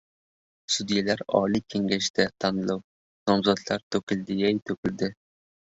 Sudyalar 0.75 1.21
oliy 1.41 1.63
kengashida 1.75 2.27
tanlov: 2.45 2.83
nomzodlar 3.29 3.89
to‘kildi-yey, 3.95 4.63
to‘kildi... 4.71 5.17